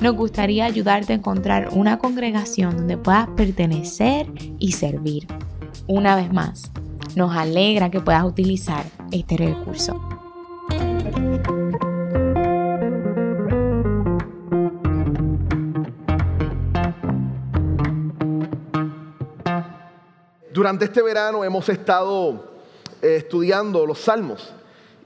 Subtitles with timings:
[0.00, 4.26] nos gustaría ayudarte a encontrar una congregación donde puedas pertenecer
[4.58, 5.26] y servir.
[5.86, 6.70] Una vez más,
[7.14, 10.00] nos alegra que puedas utilizar este recurso.
[20.52, 22.60] Durante este verano hemos estado
[23.02, 24.52] eh, estudiando los salmos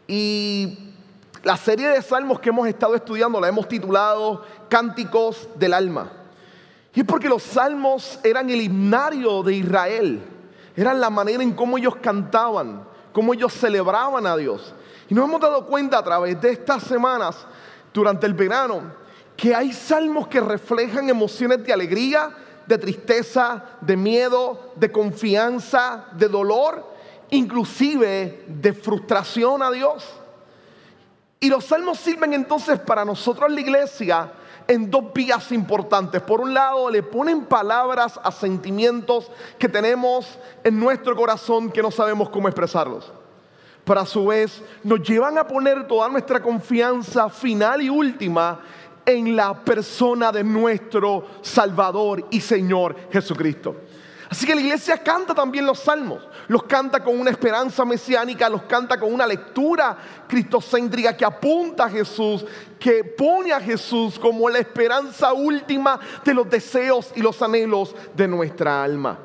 [0.07, 0.90] y
[1.43, 6.13] la serie de salmos que hemos estado estudiando la hemos titulado Cánticos del Alma.
[6.95, 10.23] Y es porque los salmos eran el himnario de Israel,
[10.77, 14.75] eran la manera en cómo ellos cantaban, cómo ellos celebraban a Dios.
[15.09, 17.47] Y nos hemos dado cuenta a través de estas semanas,
[17.93, 18.83] durante el verano,
[19.37, 22.31] que hay salmos que reflejan emociones de alegría,
[22.67, 26.87] de tristeza, de miedo, de confianza, de dolor,
[27.31, 30.20] inclusive de frustración a Dios.
[31.43, 34.31] Y los salmos sirven entonces para nosotros la iglesia
[34.69, 36.21] en dos vías importantes.
[36.21, 41.91] Por un lado, le ponen palabras a sentimientos que tenemos en nuestro corazón que no
[41.91, 43.11] sabemos cómo expresarlos.
[43.85, 48.61] Pero a su vez nos llevan a poner toda nuestra confianza final y última
[49.07, 53.77] en la persona de nuestro Salvador y Señor Jesucristo.
[54.31, 58.63] Así que la iglesia canta también los salmos, los canta con una esperanza mesiánica, los
[58.63, 62.47] canta con una lectura cristocéntrica que apunta a Jesús,
[62.79, 68.29] que pone a Jesús como la esperanza última de los deseos y los anhelos de
[68.29, 69.19] nuestra alma.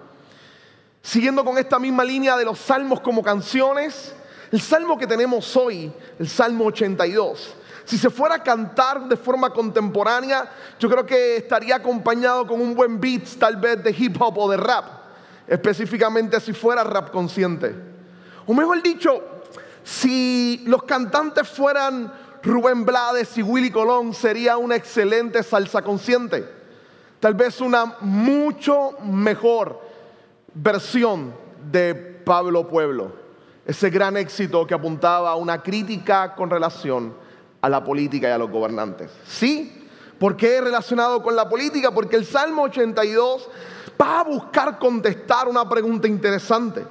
[1.04, 4.16] Siguiendo con esta misma línea de los salmos como canciones,
[4.52, 7.56] el salmo que tenemos hoy, el Salmo 82,
[7.86, 12.74] si se fuera a cantar de forma contemporánea, yo creo que estaría acompañado con un
[12.74, 14.86] buen beat, tal vez de hip hop o de rap.
[15.48, 17.76] Específicamente si fuera rap consciente.
[18.48, 19.24] O mejor dicho,
[19.84, 26.44] si los cantantes fueran Rubén Blades y Willy Colón, sería una excelente salsa consciente.
[27.20, 29.80] Tal vez una mucho mejor
[30.56, 31.36] versión
[31.72, 33.14] de Pablo Pueblo.
[33.64, 37.25] Ese gran éxito que apuntaba a una crítica con relación
[37.66, 39.10] a la política y a los gobernantes.
[39.28, 39.88] ¿Sí?
[40.20, 41.90] ¿Por qué relacionado con la política?
[41.90, 43.50] Porque el Salmo 82
[44.00, 46.86] va a buscar contestar una pregunta interesante.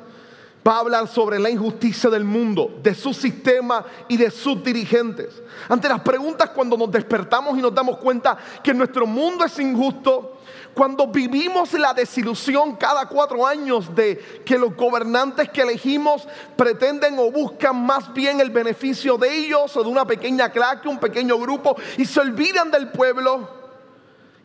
[0.66, 5.40] Va a hablar sobre la injusticia del mundo, de su sistema y de sus dirigentes.
[5.68, 10.38] Ante las preguntas cuando nos despertamos y nos damos cuenta que nuestro mundo es injusto,
[10.74, 16.26] cuando vivimos la desilusión cada cuatro años de que los gobernantes que elegimos
[16.56, 20.98] pretenden o buscan más bien el beneficio de ellos o de una pequeña claque, un
[20.98, 23.48] pequeño grupo y se olvidan del pueblo,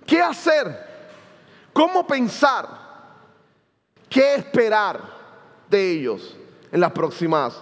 [0.05, 0.87] ¿qué hacer?
[1.73, 2.67] ¿Cómo pensar?
[4.07, 5.01] ¿Qué esperar
[5.69, 6.35] de ellos
[6.71, 7.55] en las próximas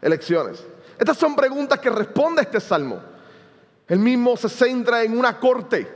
[0.00, 0.64] elecciones?
[0.98, 3.00] Estas son preguntas que responde este salmo.
[3.86, 5.95] El mismo se centra en una corte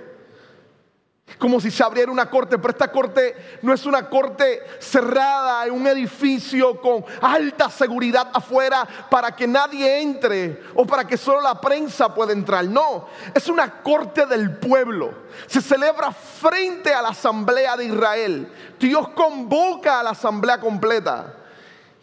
[1.38, 5.72] como si se abriera una corte, pero esta corte no es una corte cerrada en
[5.72, 11.60] un edificio con alta seguridad afuera para que nadie entre o para que solo la
[11.60, 12.64] prensa pueda entrar.
[12.64, 15.12] No, es una corte del pueblo.
[15.46, 18.52] Se celebra frente a la asamblea de Israel.
[18.78, 21.34] Dios convoca a la asamblea completa.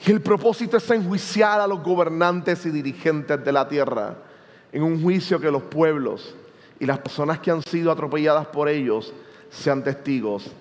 [0.06, 4.16] Y el propósito es enjuiciar a los gobernantes y dirigentes de la tierra
[4.72, 6.36] en un juicio que los pueblos
[6.80, 9.14] y las personas que han sido atropelladas por ellos
[9.50, 10.52] sean testigos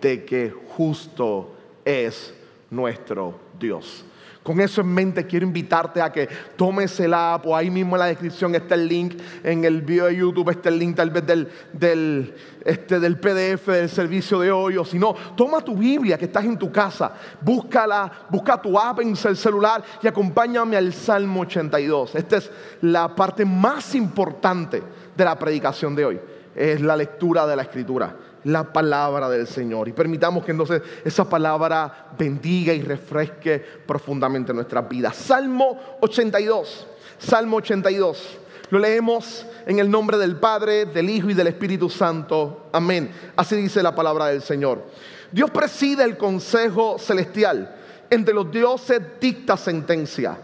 [0.00, 1.54] de que justo
[1.84, 2.34] es
[2.70, 4.04] nuestro Dios.
[4.44, 8.00] Con eso en mente quiero invitarte a que tomes el app o ahí mismo en
[8.00, 11.26] la descripción está el link, en el video de YouTube está el link tal vez
[11.26, 16.18] del, del, este, del PDF del servicio de hoy o si no, toma tu Biblia
[16.18, 20.92] que estás en tu casa, búscala, busca tu app en el celular y acompáñame al
[20.92, 22.14] Salmo 82.
[22.14, 22.50] Esta es
[22.82, 24.82] la parte más importante
[25.16, 26.20] de la predicación de hoy,
[26.54, 29.88] es la lectura de la escritura la palabra del Señor.
[29.88, 35.16] Y permitamos que entonces esa palabra bendiga y refresque profundamente nuestras vidas.
[35.16, 36.86] Salmo 82.
[37.18, 38.38] Salmo 82.
[38.70, 42.68] Lo leemos en el nombre del Padre, del Hijo y del Espíritu Santo.
[42.72, 43.10] Amén.
[43.36, 44.84] Así dice la palabra del Señor.
[45.32, 47.76] Dios preside el consejo celestial.
[48.10, 50.38] Entre los dioses dicta sentencia.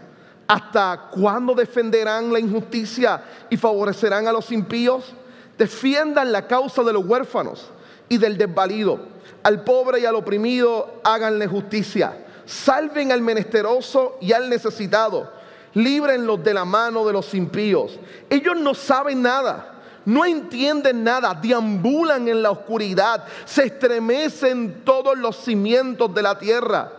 [0.51, 5.13] ¿Hasta cuándo defenderán la injusticia y favorecerán a los impíos?
[5.57, 7.69] Defiendan la causa de los huérfanos
[8.09, 8.99] y del desvalido.
[9.43, 12.25] Al pobre y al oprimido háganle justicia.
[12.45, 15.31] Salven al menesteroso y al necesitado.
[15.73, 17.97] Líbrenlos de la mano de los impíos.
[18.29, 25.35] Ellos no saben nada no entienden nada, deambulan en la oscuridad, se estremecen todos los
[25.35, 26.91] cimientos de la tierra.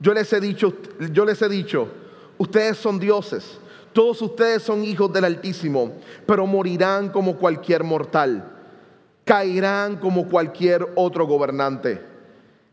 [0.00, 0.74] Yo les he dicho,
[1.12, 1.88] yo les he dicho,
[2.38, 3.58] ustedes son dioses,
[3.92, 5.92] todos ustedes son hijos del Altísimo,
[6.26, 8.50] pero morirán como cualquier mortal
[9.24, 12.04] caerán como cualquier otro gobernante.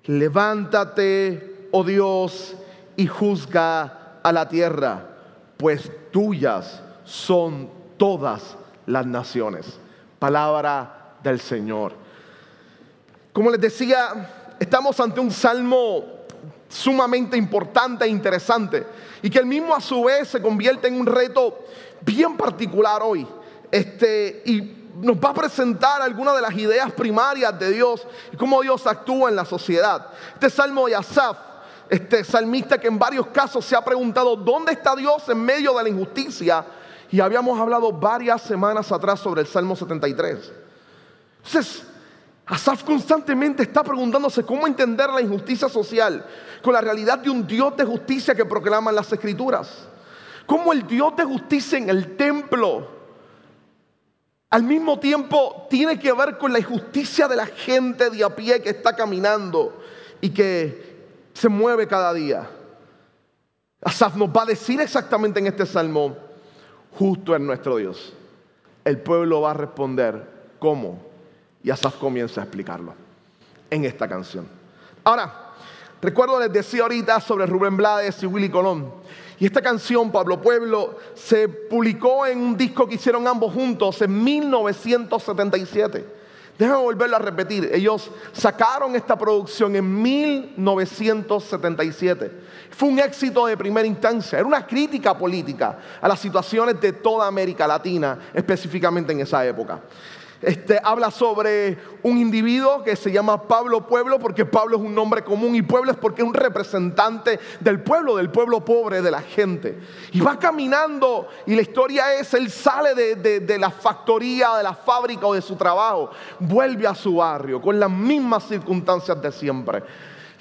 [0.06, 2.56] Levántate, oh Dios,
[2.96, 5.08] y juzga a la tierra,
[5.58, 9.80] pues tuyas son todas las naciones.
[10.19, 11.94] Palabra del Señor.
[13.34, 16.20] Como les decía, estamos ante un salmo
[16.71, 18.85] sumamente importante e interesante
[19.21, 21.59] y que el mismo a su vez se convierte en un reto
[22.01, 23.27] bien particular hoy.
[23.69, 28.62] Este, y nos va a presentar algunas de las ideas primarias de Dios y cómo
[28.62, 30.07] Dios actúa en la sociedad.
[30.33, 31.38] Este salmo de Asaf,
[31.89, 35.83] este salmista que en varios casos se ha preguntado, ¿dónde está Dios en medio de
[35.83, 36.65] la injusticia?
[37.12, 40.51] Y habíamos hablado varias semanas atrás sobre el Salmo 73.
[41.44, 41.83] Entonces,
[42.45, 46.25] Asaf constantemente está preguntándose cómo entender la injusticia social
[46.62, 49.88] con la realidad de un Dios de justicia que proclaman las escrituras.
[50.46, 53.02] Cómo el Dios de justicia en el templo
[54.52, 58.62] al mismo tiempo tiene que ver con la injusticia de la gente de a pie
[58.62, 59.81] que está caminando
[60.19, 62.50] y que se mueve cada día.
[63.81, 66.18] Asaf nos va a decir exactamente en este salmo,
[67.00, 68.13] justo es nuestro Dios.
[68.84, 70.28] El pueblo va a responder
[70.60, 71.00] cómo
[71.63, 72.94] y Asaf comienza a explicarlo
[73.69, 74.46] en esta canción.
[75.06, 75.50] Ahora,
[76.01, 78.92] recuerdo les decía ahorita sobre Rubén Blades y Willy Colón.
[79.39, 84.24] Y esta canción, Pablo Pueblo, se publicó en un disco que hicieron ambos juntos en
[84.24, 86.21] 1977.
[86.59, 87.71] Déjame volverlo a repetir.
[87.74, 92.31] Ellos sacaron esta producción en 1977.
[92.69, 94.38] Fue un éxito de primera instancia.
[94.38, 99.81] Era una crítica política a las situaciones de toda América Latina, específicamente en esa época.
[100.41, 105.23] Este, habla sobre un individuo que se llama Pablo Pueblo, porque Pablo es un nombre
[105.23, 109.21] común y Pueblo es porque es un representante del pueblo, del pueblo pobre, de la
[109.21, 109.79] gente.
[110.11, 114.73] Y va caminando y la historia es, él sale de, de la factoría, de la
[114.73, 116.09] fábrica o de su trabajo,
[116.39, 119.83] vuelve a su barrio con las mismas circunstancias de siempre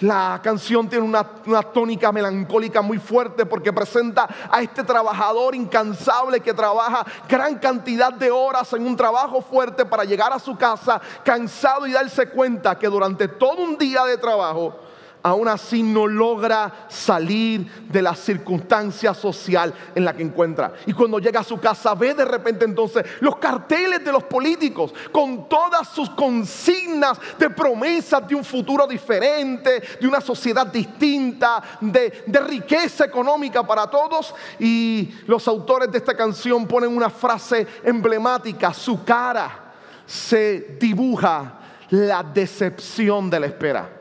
[0.01, 1.25] la canción tiene una,
[1.73, 8.31] tónica melancólica muy fuerte porque presenta a este trabajador incansable que trabaja gran cantidad de
[8.31, 12.89] horas en un trabajo fuerte para llegar a su casa cansado y darse cuenta que
[12.89, 14.75] durante todo un día de trabajo
[15.23, 20.73] aún así no logra salir de la circunstancia social en la que encuentra.
[20.87, 24.93] Y cuando llega a su casa ve de repente entonces los carteles de los políticos
[25.13, 32.25] con todas sus consignas de promesas de un futuro diferente, de una sociedad distinta, de,
[32.27, 34.35] de riqueza económica para todos.
[34.59, 39.73] Y los autores de esta canción ponen una frase emblemática, su cara
[40.07, 41.59] se dibuja
[41.91, 44.00] la decepción de la espera.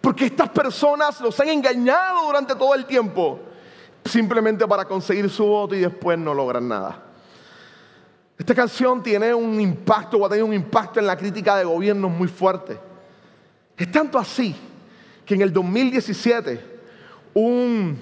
[0.00, 3.40] Porque estas personas los han engañado durante todo el tiempo,
[4.04, 7.02] simplemente para conseguir su voto y después no logran nada.
[8.38, 12.10] Esta canción tiene un impacto, o ha tenido un impacto en la crítica de gobiernos
[12.10, 12.78] muy fuerte.
[13.76, 14.56] Es tanto así
[15.26, 16.80] que en el 2017
[17.34, 17.98] un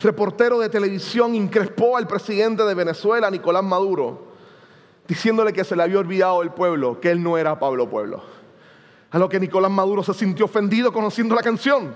[0.00, 4.28] reportero de televisión increspó al presidente de Venezuela, Nicolás Maduro,
[5.08, 8.22] diciéndole que se le había olvidado el pueblo, que él no era Pablo Pueblo.
[9.14, 11.94] A lo que Nicolás Maduro se sintió ofendido conociendo la canción.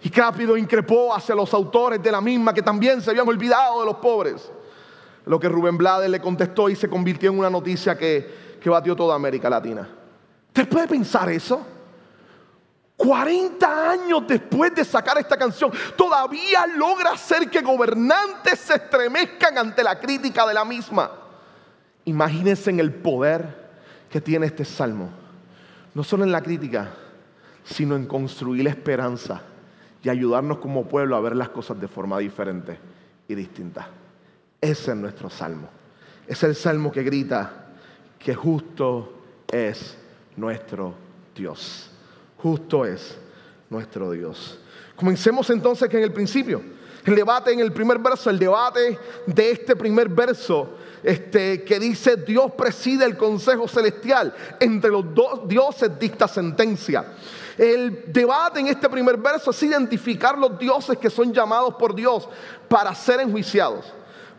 [0.00, 3.86] Y rápido increpó hacia los autores de la misma que también se habían olvidado de
[3.86, 4.48] los pobres.
[5.24, 8.94] lo que Rubén Blades le contestó y se convirtió en una noticia que, que batió
[8.94, 9.88] toda América Latina.
[10.46, 11.66] ¿Usted puede pensar eso?
[12.96, 19.82] 40 años después de sacar esta canción, todavía logra hacer que gobernantes se estremezcan ante
[19.82, 21.10] la crítica de la misma.
[22.04, 23.66] Imagínense en el poder
[24.08, 25.25] que tiene este salmo
[25.96, 26.90] no solo en la crítica,
[27.64, 29.40] sino en construir la esperanza
[30.02, 32.78] y ayudarnos como pueblo a ver las cosas de forma diferente
[33.26, 33.88] y distinta.
[34.60, 35.70] Ese es nuestro salmo.
[36.26, 37.68] Es el salmo que grita
[38.18, 39.96] que justo es
[40.36, 40.94] nuestro
[41.34, 41.90] Dios.
[42.36, 43.18] Justo es
[43.70, 44.60] nuestro Dios.
[44.96, 46.60] Comencemos entonces que en el principio,
[47.06, 50.76] el debate en el primer verso, el debate de este primer verso
[51.06, 57.12] este, que dice Dios preside el consejo celestial, entre los dos dioses dicta sentencia.
[57.56, 62.28] El debate en este primer verso es identificar los dioses que son llamados por Dios
[62.68, 63.84] para ser enjuiciados.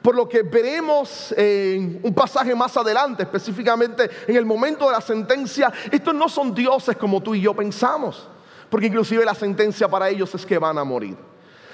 [0.01, 5.01] por lo que veremos en un pasaje más adelante, específicamente en el momento de la
[5.01, 8.27] sentencia, estos no son dioses como tú y yo pensamos,
[8.69, 11.17] porque inclusive la sentencia para ellos es que van a morir.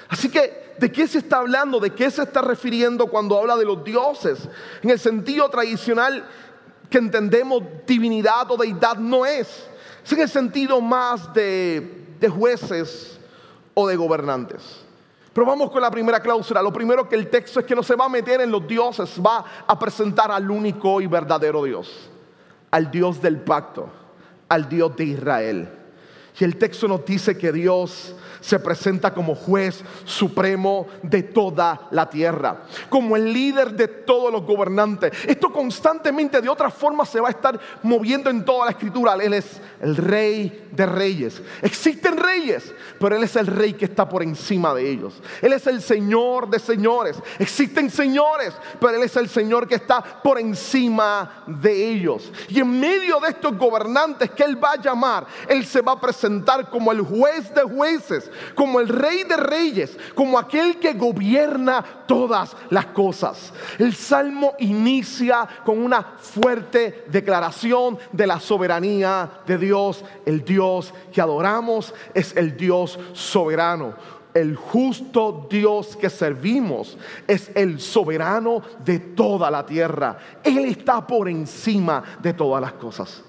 [0.08, 1.80] Así que, ¿de qué se está hablando?
[1.80, 4.48] ¿De qué se está refiriendo cuando habla de los dioses?
[4.82, 6.24] En el sentido tradicional
[6.90, 9.68] que entendemos divinidad o deidad no es.
[10.04, 13.18] Es en el sentido más de, de jueces
[13.72, 14.84] o de gobernantes.
[15.32, 16.62] Pero vamos con la primera cláusula.
[16.62, 19.20] Lo primero que el texto es que no se va a meter en los dioses,
[19.20, 22.08] va a presentar al único y verdadero Dios,
[22.70, 23.88] al Dios del pacto,
[24.48, 25.68] al Dios de Israel.
[26.38, 32.10] Y el texto nos dice que Dios se presenta como juez supremo de toda la
[32.10, 35.12] tierra, como el líder de todos los gobernantes.
[35.26, 39.14] Esto constantemente de otra forma se va a estar moviendo en toda la escritura.
[39.14, 41.40] Él es el rey de reyes.
[41.62, 42.70] Existen reyes,
[43.00, 45.14] pero Él es el rey que está por encima de ellos.
[45.40, 47.16] Él es el Señor de señores.
[47.38, 52.30] Existen señores, pero Él es el Señor que está por encima de ellos.
[52.48, 56.00] Y en medio de estos gobernantes que Él va a llamar, Él se va a
[56.00, 61.84] presentar como el juez de jueces, como el rey de reyes, como aquel que gobierna
[62.06, 63.52] todas las cosas.
[63.78, 70.04] El salmo inicia con una fuerte declaración de la soberanía de Dios.
[70.26, 73.94] El Dios que adoramos es el Dios soberano
[74.34, 80.18] el justo Dios que servimos es el soberano de toda la tierra.
[80.42, 83.22] Él está por encima de todas las cosas.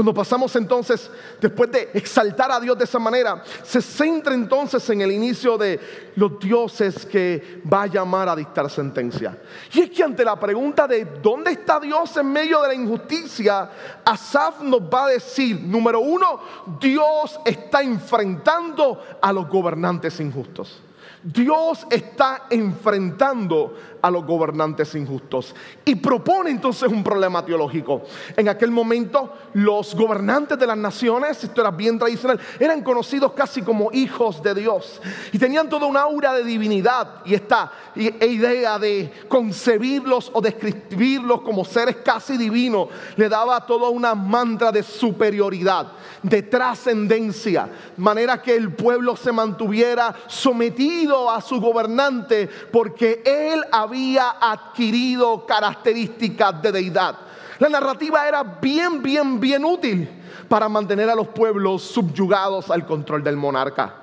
[0.00, 1.10] Cuando pasamos entonces,
[1.42, 5.78] después de exaltar a Dios de esa manera, se centra entonces en el inicio de
[6.16, 9.36] los dioses que va a llamar a dictar sentencia.
[9.70, 13.70] Y es que ante la pregunta de dónde está Dios en medio de la injusticia,
[14.02, 16.40] Asaf nos va a decir, número uno,
[16.80, 20.80] Dios está enfrentando a los gobernantes injustos.
[21.22, 25.54] Dios está enfrentando a los gobernantes injustos
[25.84, 28.02] y propone entonces un problema teológico.
[28.36, 33.62] En aquel momento los gobernantes de las naciones, esto era bien tradicional, eran conocidos casi
[33.62, 35.00] como hijos de Dios
[35.32, 41.64] y tenían toda una aura de divinidad y esta idea de concebirlos o describirlos como
[41.64, 45.92] seres casi divinos le daba toda una mantra de superioridad,
[46.22, 53.89] de trascendencia, manera que el pueblo se mantuviera sometido a su gobernante porque él había
[53.90, 57.16] había adquirido características de deidad.
[57.58, 60.08] La narrativa era bien, bien, bien útil
[60.48, 63.94] para mantener a los pueblos subyugados al control del monarca.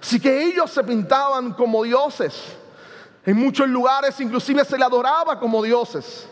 [0.00, 2.56] Así que ellos se pintaban como dioses.
[3.26, 6.26] En muchos lugares inclusive se le adoraba como dioses.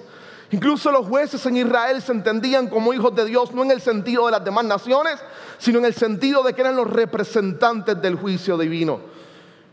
[0.51, 4.27] Incluso los jueces en Israel se entendían como hijos de Dios, no en el sentido
[4.27, 5.19] de las demás naciones,
[5.59, 9.01] sino en el sentido de que eran los representantes del juicio divino.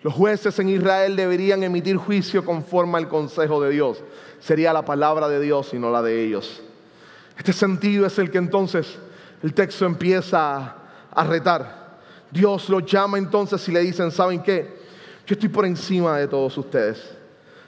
[0.03, 4.03] Los jueces en Israel deberían emitir juicio conforme al consejo de Dios.
[4.39, 6.61] Sería la palabra de Dios y no la de ellos.
[7.37, 8.97] Este sentido es el que entonces
[9.43, 10.75] el texto empieza
[11.11, 11.99] a retar.
[12.31, 14.81] Dios los llama entonces y le dicen, ¿saben qué?
[15.27, 16.97] Yo estoy por encima de todos ustedes.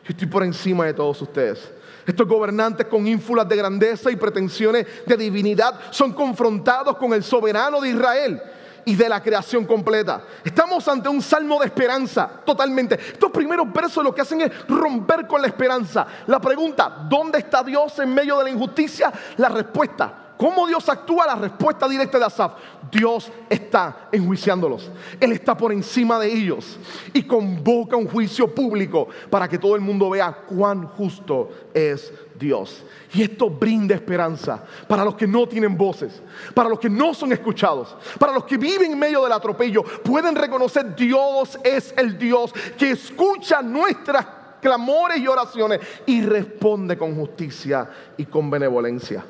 [0.04, 1.72] Yo estoy por encima de todos ustedes.
[2.06, 7.80] Estos gobernantes con ínfulas de grandeza y pretensiones de divinidad son confrontados con el soberano
[7.80, 8.42] de Israel
[8.86, 10.24] y de la creación completa.
[10.44, 12.96] Estamos ante un salmo de esperanza, totalmente.
[12.96, 16.06] Estos primeros versos lo que hacen es romper con la esperanza.
[16.28, 19.12] La pregunta, ¿dónde está Dios en medio de la injusticia?
[19.38, 21.26] La respuesta, ¿Cómo Dios actúa?
[21.28, 22.54] La respuesta directa de Asaf.
[22.92, 24.92] Dios está enjuiciándolos.
[25.20, 26.78] Él está por encima de ellos
[27.14, 32.84] y convoca un juicio público para que todo el mundo vea cuán justo es Dios.
[33.14, 36.22] Y esto brinda esperanza para los que no tienen voces,
[36.54, 39.84] para los que no son escuchados, para los que viven en medio del atropello.
[39.84, 44.26] Pueden reconocer Dios es el Dios que escucha nuestras
[44.62, 49.24] clamores y oraciones y responde con justicia y con benevolencia.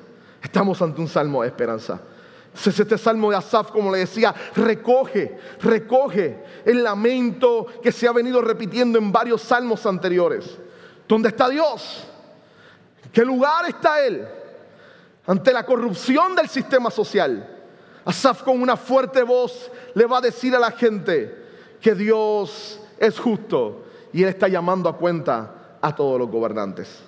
[0.43, 2.01] Estamos ante un salmo de esperanza.
[2.53, 8.41] Este salmo de Asaf, como le decía, recoge, recoge el lamento que se ha venido
[8.41, 10.59] repitiendo en varios salmos anteriores.
[11.07, 12.05] ¿Dónde está Dios?
[13.05, 14.27] ¿En qué lugar está Él?
[15.25, 17.49] Ante la corrupción del sistema social.
[18.05, 21.43] Asaf con una fuerte voz le va a decir a la gente
[21.79, 26.99] que Dios es justo y Él está llamando a cuenta a todos los gobernantes.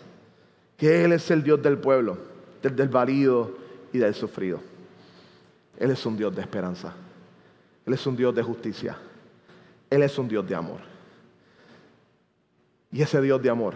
[0.77, 2.34] Que Él es el Dios del pueblo
[2.65, 3.51] del desvalido
[3.93, 4.59] y del sufrido.
[5.77, 6.93] Él es un Dios de esperanza.
[7.85, 8.97] Él es un Dios de justicia.
[9.87, 10.79] Él es un Dios de amor.
[12.91, 13.75] Y ese Dios de amor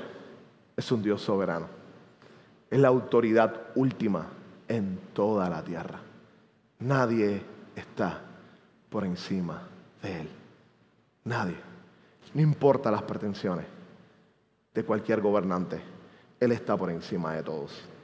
[0.75, 1.67] es un Dios soberano.
[2.71, 4.25] Es la autoridad última
[4.67, 5.99] en toda la tierra.
[6.79, 7.43] Nadie
[7.75, 8.21] está
[8.89, 9.67] por encima
[10.01, 10.29] de Él.
[11.25, 11.57] Nadie.
[12.33, 13.65] No importa las pretensiones
[14.73, 15.79] de cualquier gobernante
[16.39, 17.98] Él está por encima de todos.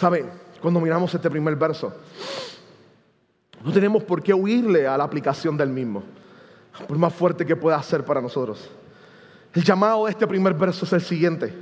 [0.00, 0.30] ¿Saben?
[0.62, 1.92] Cuando miramos este primer verso,
[3.62, 6.02] no tenemos por qué huirle a la aplicación del mismo,
[6.88, 8.70] por más fuerte que pueda ser para nosotros.
[9.52, 11.52] El llamado de este primer verso es el siguiente.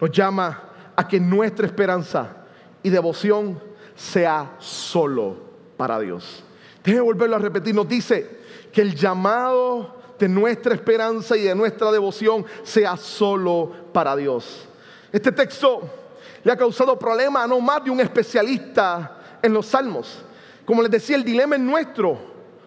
[0.00, 0.62] Nos llama
[0.96, 2.38] a que nuestra esperanza
[2.82, 3.60] y devoción
[3.94, 5.36] sea solo
[5.76, 6.42] para Dios.
[6.82, 7.74] Déjeme volverlo a repetir.
[7.74, 8.40] Nos dice
[8.72, 14.66] que el llamado de nuestra esperanza y de nuestra devoción sea solo para Dios.
[15.12, 16.07] Este texto
[16.48, 20.24] le ha causado problemas a no más de un especialista en los salmos.
[20.64, 22.18] Como les decía, el dilema es nuestro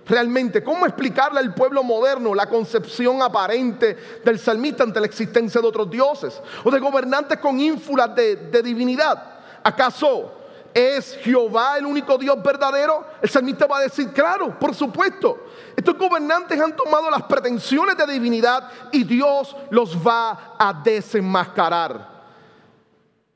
[0.06, 0.64] realmente.
[0.64, 5.90] ¿Cómo explicarle al pueblo moderno la concepción aparente del salmista ante la existencia de otros
[5.90, 9.40] dioses o de gobernantes con ínfulas de, de divinidad?
[9.64, 10.32] ¿Acaso
[10.76, 13.04] ¿Es Jehová el único Dios verdadero?
[13.20, 15.48] El salmista va a decir, claro, por supuesto.
[15.76, 22.11] Estos gobernantes han tomado las pretensiones de divinidad y Dios los va a desenmascarar.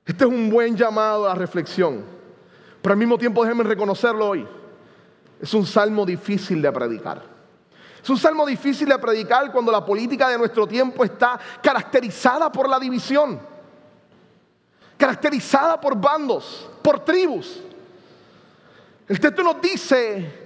[0.05, 2.03] Este es un buen llamado a la reflexión.
[2.81, 4.47] Pero al mismo tiempo déjenme reconocerlo hoy.
[5.41, 7.23] Es un salmo difícil de predicar.
[8.03, 12.69] Es un salmo difícil de predicar cuando la política de nuestro tiempo está caracterizada por
[12.69, 13.39] la división
[14.97, 17.61] caracterizada por bandos, por tribus.
[19.07, 20.45] El texto nos dice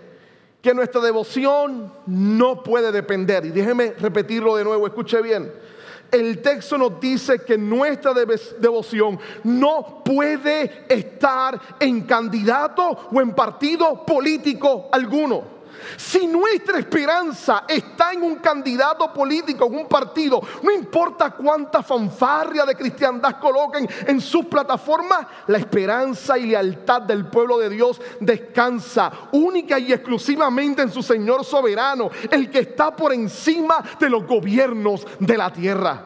[0.61, 3.45] que nuestra devoción no puede depender.
[3.45, 5.51] Y déjeme repetirlo de nuevo, escuche bien.
[6.11, 14.05] El texto nos dice que nuestra devoción no puede estar en candidato o en partido
[14.05, 15.58] político alguno.
[15.97, 22.65] Si nuestra esperanza está en un candidato político, en un partido, no importa cuánta fanfarria
[22.65, 29.11] de cristiandad coloquen en sus plataformas, la esperanza y lealtad del pueblo de Dios descansa
[29.31, 35.05] única y exclusivamente en su Señor soberano, el que está por encima de los gobiernos
[35.19, 36.05] de la tierra.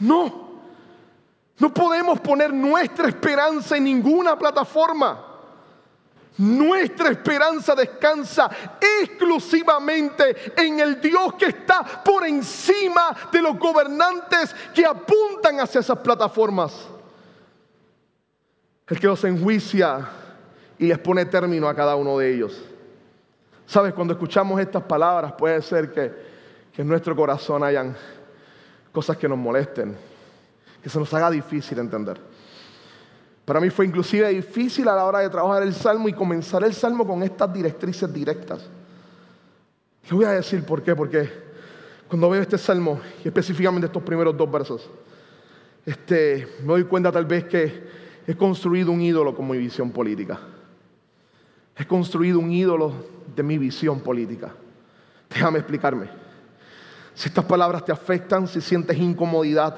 [0.00, 0.50] No,
[1.58, 5.29] no podemos poner nuestra esperanza en ninguna plataforma.
[6.40, 8.48] Nuestra esperanza descansa
[8.80, 15.98] exclusivamente en el Dios que está por encima de los gobernantes que apuntan hacia esas
[15.98, 16.88] plataformas.
[18.86, 20.08] El que los enjuicia
[20.78, 22.58] y les pone término a cada uno de ellos.
[23.66, 26.10] Sabes, cuando escuchamos estas palabras puede ser que,
[26.72, 27.94] que en nuestro corazón hayan
[28.92, 29.94] cosas que nos molesten,
[30.82, 32.29] que se nos haga difícil entender.
[33.50, 36.72] Para mí fue inclusive difícil a la hora de trabajar el salmo y comenzar el
[36.72, 38.64] salmo con estas directrices directas.
[40.08, 41.28] Le voy a decir por qué, porque
[42.06, 44.88] cuando veo este salmo y específicamente estos primeros dos versos,
[45.84, 47.88] este, me doy cuenta tal vez que
[48.24, 50.38] he construido un ídolo con mi visión política.
[51.76, 52.92] He construido un ídolo
[53.34, 54.54] de mi visión política.
[55.28, 56.08] Déjame explicarme.
[57.14, 59.76] Si estas palabras te afectan, si sientes incomodidad,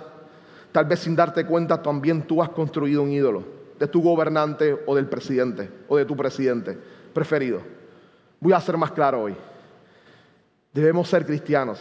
[0.72, 4.94] tal vez sin darte cuenta también tú has construido un ídolo de tu gobernante o
[4.94, 6.78] del presidente o de tu presidente
[7.12, 7.60] preferido.
[8.38, 9.34] Voy a ser más claro hoy.
[10.72, 11.80] Debemos ser cristianos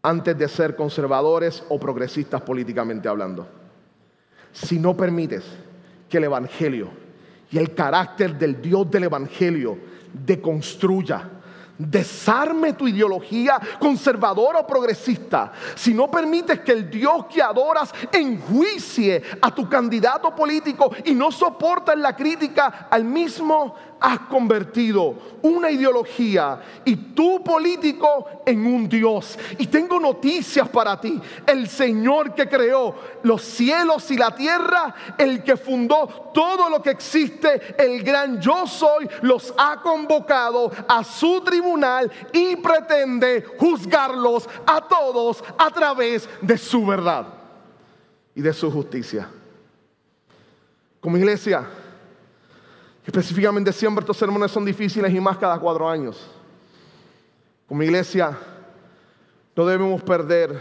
[0.00, 3.46] antes de ser conservadores o progresistas políticamente hablando.
[4.52, 5.44] Si no permites
[6.08, 6.88] que el Evangelio
[7.50, 9.76] y el carácter del Dios del Evangelio
[10.14, 11.28] deconstruya
[11.78, 15.52] Desarme tu ideología conservadora o progresista.
[15.74, 21.30] Si no permites que el Dios que adoras enjuicie a tu candidato político y no
[21.30, 29.38] soportas la crítica al mismo, has convertido una ideología y tu político en un Dios.
[29.58, 31.20] Y tengo noticias para ti.
[31.46, 36.90] El Señor que creó los cielos y la tierra, el que fundó todo lo que
[36.90, 44.80] existe, el gran yo soy, los ha convocado a su tribunal y pretende juzgarlos a
[44.82, 47.26] todos a través de su verdad
[48.34, 49.28] y de su justicia.
[51.00, 51.66] Como iglesia,
[53.06, 56.28] Específicamente siempre estos sermones son difíciles y más cada cuatro años.
[57.68, 58.36] Como iglesia,
[59.54, 60.60] no debemos perder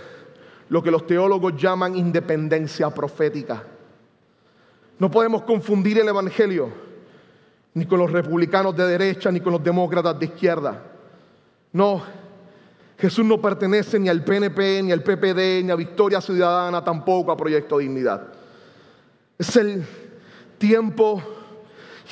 [0.69, 3.63] lo que los teólogos llaman independencia profética.
[4.99, 6.69] No podemos confundir el Evangelio
[7.73, 10.81] ni con los republicanos de derecha ni con los demócratas de izquierda.
[11.73, 12.03] No,
[12.97, 17.37] Jesús no pertenece ni al PNP, ni al PPD, ni a Victoria Ciudadana, tampoco a
[17.37, 18.27] Proyecto Dignidad.
[19.37, 19.85] Es el
[20.57, 21.21] tiempo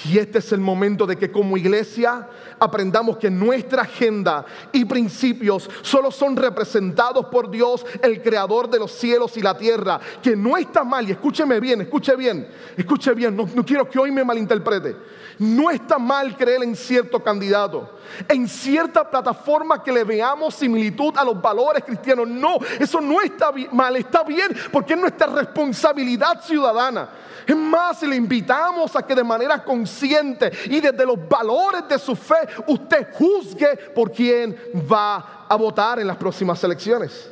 [0.05, 2.27] y este es el momento de que como iglesia
[2.59, 8.91] aprendamos que nuestra agenda y principios solo son representados por Dios, el creador de los
[8.91, 9.99] cielos y la tierra.
[10.21, 13.99] Que no está mal, y escúcheme bien, escuche bien, escuche bien, no, no quiero que
[13.99, 14.95] hoy me malinterprete.
[15.39, 17.89] No está mal creer en cierto candidato.
[18.27, 22.27] en cierta plataforma que le veamos similitud a los valores cristianos.
[22.27, 27.09] No, eso no está mal, está bien porque es nuestra responsabilidad ciudadana.
[27.45, 32.15] Es más, le invitamos a que de manera consciente y desde los valores de su
[32.15, 34.57] fe usted juzgue por quién
[34.91, 37.29] va a votar en las próximas elecciones.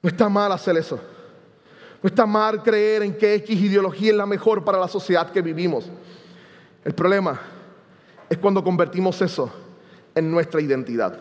[0.00, 1.00] No está mal hacer eso.
[2.06, 5.42] No está mal creer en que X ideología es la mejor para la sociedad que
[5.42, 5.90] vivimos.
[6.84, 7.40] El problema
[8.30, 9.50] es cuando convertimos eso
[10.14, 11.18] en nuestra identidad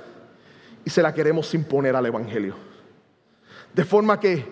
[0.85, 2.53] y se la queremos imponer al Evangelio.
[3.73, 4.45] De forma que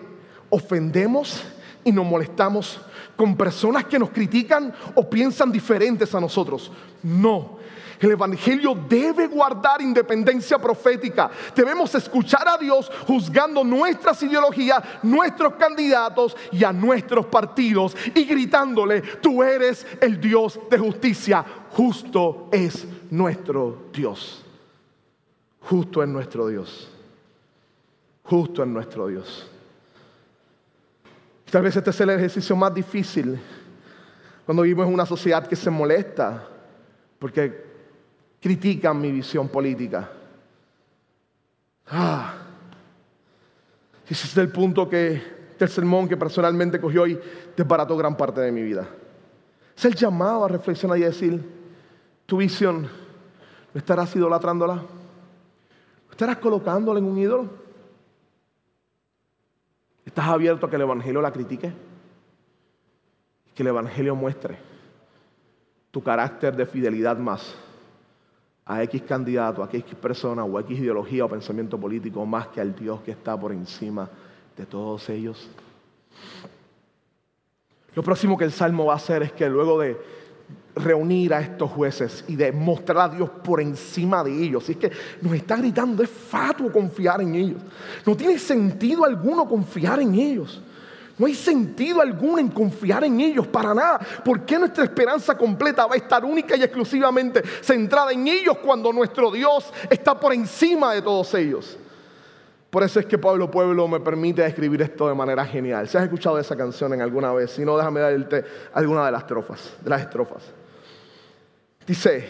[0.50, 1.40] ofendemos
[1.84, 2.80] y nos molestamos
[3.14, 6.72] con personas que nos critican o piensan diferentes a nosotros.
[7.04, 7.60] No,
[8.04, 11.30] el Evangelio debe guardar independencia profética.
[11.54, 19.00] Debemos escuchar a Dios juzgando nuestras ideologías, nuestros candidatos y a nuestros partidos y gritándole,
[19.00, 21.44] tú eres el Dios de justicia.
[21.70, 24.44] Justo es nuestro Dios.
[25.60, 26.90] Justo es nuestro Dios.
[28.24, 29.50] Justo es nuestro Dios.
[31.50, 33.40] Tal vez este es el ejercicio más difícil
[34.44, 36.48] cuando vivimos en una sociedad que se molesta
[37.18, 37.63] porque
[38.44, 40.06] critican mi visión política.
[41.86, 42.34] Ah,
[44.06, 47.18] ese es el punto que el sermón que personalmente cogió hoy
[47.56, 48.86] desbarató gran parte de mi vida.
[49.74, 51.42] Es el llamado a reflexionar y a decir,
[52.26, 54.74] tu visión, ¿no estarás idolatrándola?
[54.74, 57.48] ¿No estarás colocándola en un ídolo?
[60.04, 61.72] ¿Estás abierto a que el Evangelio la critique?
[63.54, 64.58] Que el Evangelio muestre
[65.90, 67.63] tu carácter de fidelidad más
[68.66, 72.60] a X candidato, a X persona o a X ideología o pensamiento político más que
[72.60, 74.08] al Dios que está por encima
[74.56, 75.48] de todos ellos.
[77.94, 79.96] Lo próximo que el Salmo va a hacer es que luego de
[80.76, 84.68] reunir a estos jueces y de mostrar a Dios por encima de ellos.
[84.68, 87.62] Y es que nos está gritando, es fatuo confiar en ellos.
[88.04, 90.60] No tiene sentido alguno confiar en ellos.
[91.16, 94.00] No hay sentido alguno en confiar en ellos para nada.
[94.24, 98.92] ¿Por qué nuestra esperanza completa va a estar única y exclusivamente centrada en ellos cuando
[98.92, 101.78] nuestro Dios está por encima de todos ellos?
[102.68, 105.88] Por eso es que Pablo Pueblo me permite escribir esto de manera genial.
[105.88, 109.22] Si has escuchado esa canción en alguna vez, si no, déjame darte alguna de las
[109.22, 110.42] estrofas, de las estrofas.
[111.86, 112.28] Dice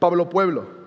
[0.00, 0.83] Pablo Pueblo,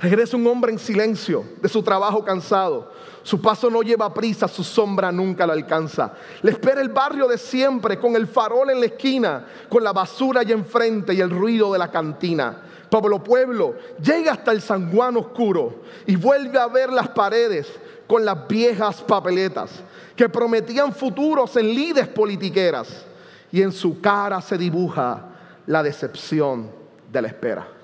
[0.00, 2.92] regresa un hombre en silencio de su trabajo cansado.
[3.22, 6.14] Su paso no lleva prisa, su sombra nunca lo alcanza.
[6.42, 10.40] Le espera el barrio de siempre, con el farol en la esquina, con la basura
[10.40, 12.62] allá enfrente y el ruido de la cantina.
[12.88, 17.68] Pablo Pueblo llega hasta el Juan oscuro y vuelve a ver las paredes
[18.06, 19.70] con las viejas papeletas
[20.16, 23.04] que prometían futuros en lides politiqueras.
[23.52, 25.26] Y en su cara se dibuja
[25.66, 26.70] la decepción
[27.10, 27.77] de la espera.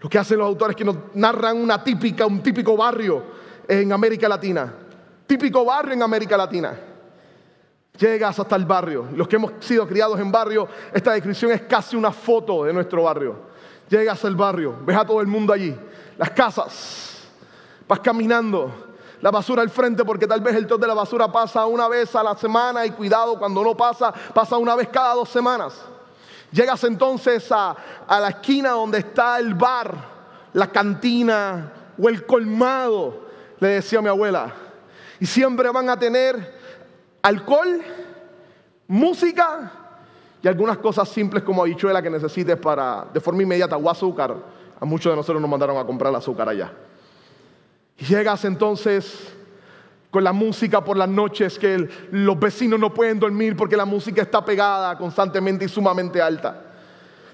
[0.00, 3.22] Lo que hacen los autores es que nos narran una típica, un típico barrio
[3.66, 4.72] en América Latina.
[5.26, 6.78] Típico barrio en América Latina.
[7.98, 9.08] Llegas hasta el barrio.
[9.14, 13.04] Los que hemos sido criados en barrio, esta descripción es casi una foto de nuestro
[13.04, 13.36] barrio.
[13.88, 15.74] Llegas al barrio, ves a todo el mundo allí,
[16.18, 17.28] las casas,
[17.86, 18.72] vas caminando,
[19.22, 22.14] la basura al frente porque tal vez el top de la basura pasa una vez
[22.16, 25.80] a la semana y cuidado, cuando no pasa, pasa una vez cada dos semanas.
[26.52, 27.76] Llegas entonces a,
[28.08, 29.94] la esquina donde está el bar,
[30.52, 33.26] la cantina o el colmado,
[33.58, 34.52] le decía mi abuela.
[35.20, 36.54] Y siempre van a tener
[37.22, 37.82] alcohol,
[38.86, 39.72] música
[40.42, 44.36] y algunas cosas simples como habichuela que necesites para, de forma inmediata, o azúcar.
[44.78, 46.72] A muchos de nosotros nos mandaron a comprar el azúcar allá.
[47.98, 49.35] Y llegas entonces
[50.16, 54.22] con la música por las noches que los vecinos no pueden dormir porque la música
[54.22, 56.58] está pegada constantemente y sumamente alta.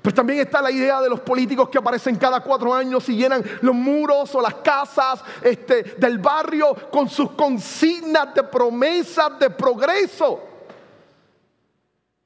[0.02, 3.44] Pero también está la idea de los políticos que aparecen cada cuatro años y llenan
[3.60, 10.40] los muros o las casas este, del barrio con sus consignas de promesas de progreso.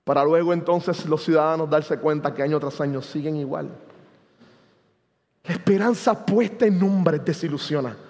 [0.05, 3.69] Para luego entonces los ciudadanos darse cuenta que año tras año siguen igual.
[5.45, 8.06] La esperanza puesta en nombres desilusiona.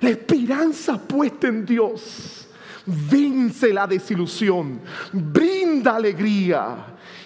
[0.00, 2.48] La esperanza puesta en Dios
[2.86, 4.80] vence la desilusión,
[5.12, 6.76] brinda alegría,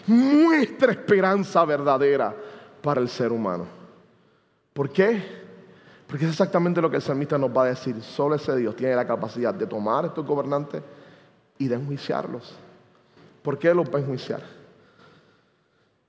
[0.06, 2.34] muestra esperanza verdadera
[2.82, 3.66] para el ser humano.
[4.72, 5.40] ¿Por qué?
[6.06, 8.00] Porque es exactamente lo que el salmista nos va a decir.
[8.02, 10.82] Solo ese Dios tiene la capacidad de tomar a estos gobernantes
[11.58, 12.54] y de enjuiciarlos.
[13.42, 14.42] ¿Por qué los va a enjuiciar?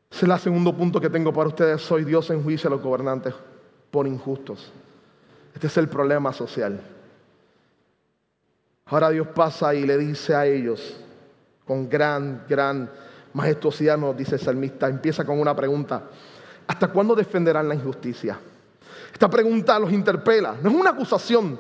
[0.10, 1.82] Ese es el segundo punto que tengo para ustedes.
[1.82, 3.34] Soy Dios enjuicia a los gobernantes
[3.89, 4.71] por injustos.
[5.54, 6.80] Este es el problema social.
[8.86, 10.98] Ahora Dios pasa y le dice a ellos,
[11.66, 12.90] con gran, gran
[13.34, 16.04] majestuosidad nos dice el salmista, empieza con una pregunta.
[16.68, 18.38] ¿Hasta cuándo defenderán la injusticia?
[19.12, 20.56] Esta pregunta los interpela.
[20.62, 21.60] No es una acusación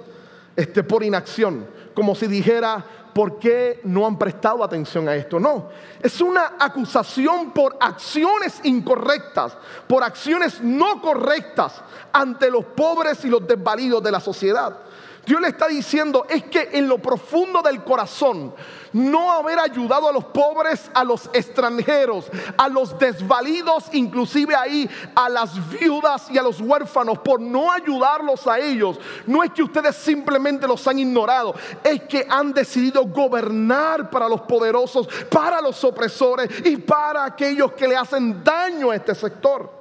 [0.55, 5.39] este, por inacción, como si dijera, ¿por qué no han prestado atención a esto?
[5.39, 5.69] No,
[6.01, 11.81] es una acusación por acciones incorrectas, por acciones no correctas
[12.13, 14.77] ante los pobres y los desvalidos de la sociedad.
[15.25, 18.53] Dios le está diciendo es que en lo profundo del corazón,
[18.91, 22.25] no haber ayudado a los pobres, a los extranjeros,
[22.57, 28.47] a los desvalidos, inclusive ahí a las viudas y a los huérfanos, por no ayudarlos
[28.47, 31.53] a ellos, no es que ustedes simplemente los han ignorado,
[31.83, 37.87] es que han decidido gobernar para los poderosos, para los opresores y para aquellos que
[37.87, 39.71] le hacen daño a este sector.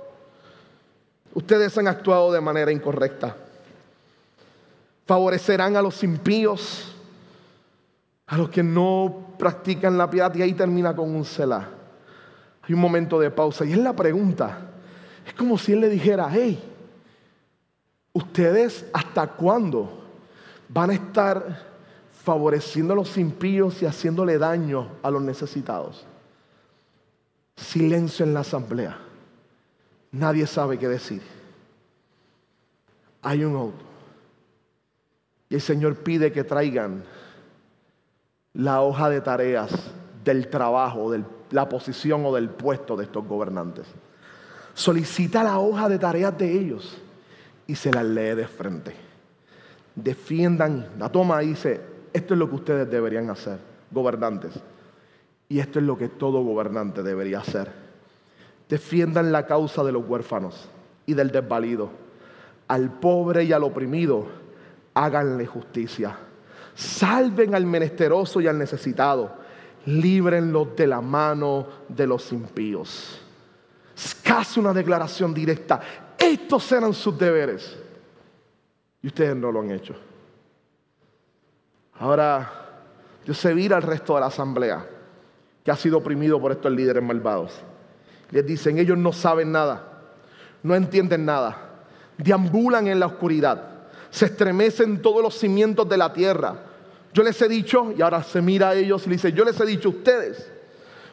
[1.33, 3.35] Ustedes han actuado de manera incorrecta
[5.11, 6.95] favorecerán a los impíos,
[8.29, 10.33] a los que no practican la piedad.
[10.37, 11.69] Y ahí termina con un selah.
[12.63, 13.65] Hay un momento de pausa.
[13.65, 14.71] Y es la pregunta.
[15.27, 16.63] Es como si él le dijera, hey,
[18.13, 19.91] ¿ustedes hasta cuándo
[20.69, 21.61] van a estar
[22.23, 26.07] favoreciendo a los impíos y haciéndole daño a los necesitados?
[27.57, 28.97] Silencio en la asamblea.
[30.13, 31.21] Nadie sabe qué decir.
[33.23, 33.90] Hay un auto.
[35.51, 37.03] Y el Señor pide que traigan
[38.55, 39.71] la hoja de tareas
[40.25, 43.87] del trabajo, de la posición o del puesto de estos gobernantes.
[44.75, 46.97] Solicita la hoja de tareas de ellos
[47.67, 48.95] y se la lee de frente.
[49.97, 51.81] Defiendan, la toma y dice,
[52.13, 53.59] esto es lo que ustedes deberían hacer,
[53.91, 54.53] gobernantes.
[55.49, 57.73] Y esto es lo que todo gobernante debería hacer.
[58.69, 60.69] Defiendan la causa de los huérfanos
[61.07, 61.91] y del desvalido,
[62.69, 64.40] al pobre y al oprimido
[64.95, 66.17] háganle justicia.
[66.75, 69.39] Salven al menesteroso y al necesitado.
[69.87, 73.21] Líbrenlos de la mano de los impíos.
[73.97, 75.81] Es casi una declaración directa.
[76.19, 77.77] Estos eran sus deberes.
[79.03, 79.95] Y ustedes no lo han hecho.
[81.99, 82.51] Ahora,
[83.25, 84.87] Dios se vira al resto de la asamblea
[85.65, 87.61] que ha sido oprimido por estos líderes malvados.
[88.31, 90.03] Les dicen, ellos no saben nada,
[90.63, 91.85] no entienden nada,
[92.17, 93.70] deambulan en la oscuridad
[94.11, 96.57] se estremecen todos los cimientos de la tierra.
[97.13, 99.59] Yo les he dicho, y ahora se mira a ellos y le dice, yo les
[99.61, 100.49] he dicho, ustedes,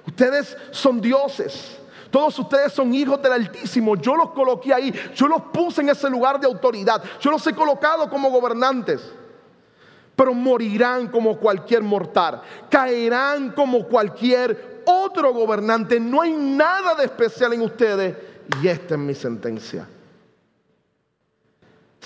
[0.05, 1.77] ustedes son dioses.
[2.11, 3.95] Todos ustedes son hijos del Altísimo.
[3.97, 4.93] Yo los coloqué ahí.
[5.13, 7.03] Yo los puse en ese lugar de autoridad.
[7.19, 9.01] Yo los he colocado como gobernantes.
[10.15, 12.41] Pero morirán como cualquier mortal.
[12.69, 15.99] Caerán como cualquier otro gobernante.
[15.99, 18.15] No hay nada de especial en ustedes.
[18.63, 19.87] Y esta es mi sentencia.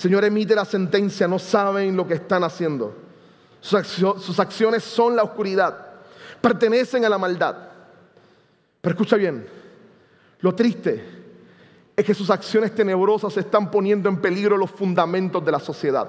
[0.02, 2.92] Señor emite la sentencia, no saben lo que están haciendo.
[3.60, 5.78] Sus, acciones son la oscuridad,
[6.40, 7.54] pertenecen a la maldad.
[8.80, 9.46] Pero escucha bien,
[10.40, 11.04] lo triste
[11.94, 16.08] es que sus acciones tenebrosas están poniendo en peligro los fundamentos de la sociedad.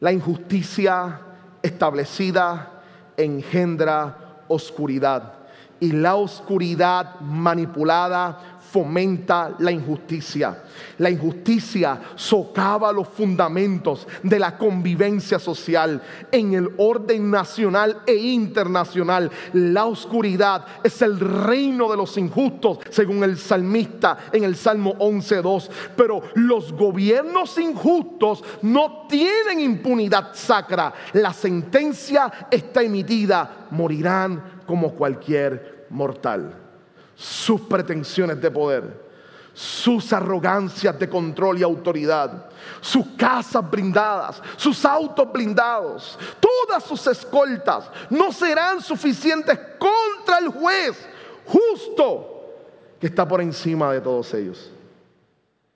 [0.00, 1.20] La injusticia
[1.60, 2.80] establecida
[3.18, 5.34] engendra oscuridad
[5.78, 10.64] y la oscuridad manipulada fomenta la injusticia.
[10.98, 19.30] La injusticia socava los fundamentos de la convivencia social en el orden nacional e internacional.
[19.54, 25.70] La oscuridad es el reino de los injustos, según el salmista en el Salmo 11.2.
[25.96, 30.92] Pero los gobiernos injustos no tienen impunidad sacra.
[31.14, 33.66] La sentencia está emitida.
[33.70, 36.67] Morirán como cualquier mortal
[37.18, 39.08] sus pretensiones de poder,
[39.52, 42.46] sus arrogancias de control y autoridad,
[42.80, 50.96] sus casas blindadas, sus autos blindados, todas sus escoltas no serán suficientes contra el juez
[51.44, 52.36] justo
[53.00, 54.70] que está por encima de todos ellos.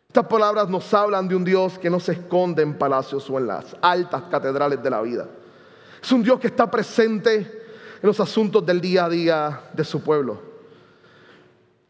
[0.07, 3.49] Estas palabras nos hablan de un Dios que no se esconde en palacios o en
[3.49, 5.27] las altas catedrales de la vida.
[6.01, 10.01] Es un Dios que está presente en los asuntos del día a día de su
[10.03, 10.52] pueblo.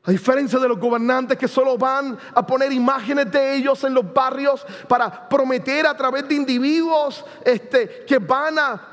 [0.05, 4.13] A diferencia de los gobernantes que solo van a poner imágenes de ellos en los
[4.13, 8.89] barrios para prometer a través de individuos este, que van a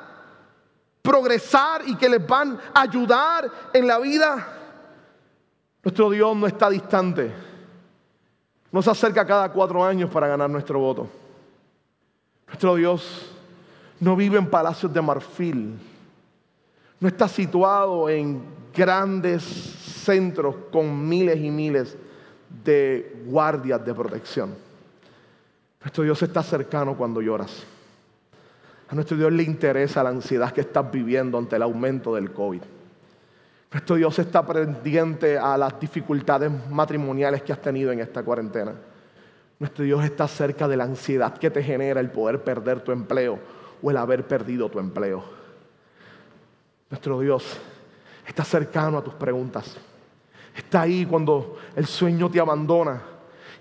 [1.02, 4.48] progresar y que les van a ayudar en la vida.
[5.84, 7.34] Nuestro Dios no está distante.
[8.72, 11.10] No se acerca cada cuatro años para ganar nuestro voto.
[12.46, 13.32] Nuestro Dios
[14.00, 15.80] no vive en palacios de marfil.
[17.00, 18.44] No está situado en
[18.76, 21.98] grandes centros con miles y miles
[22.64, 24.56] de guardias de protección.
[25.82, 27.64] Nuestro Dios está cercano cuando lloras.
[28.90, 32.62] A nuestro Dios le interesa la ansiedad que estás viviendo ante el aumento del COVID.
[33.72, 38.74] Nuestro Dios está pendiente a las dificultades matrimoniales que has tenido en esta cuarentena.
[39.60, 43.38] Nuestro Dios está cerca de la ansiedad que te genera el poder perder tu empleo
[43.82, 45.24] o el haber perdido tu empleo.
[46.90, 47.58] Nuestro Dios
[48.26, 49.78] está cercano a tus preguntas.
[50.56, 53.02] Está ahí cuando el sueño te abandona.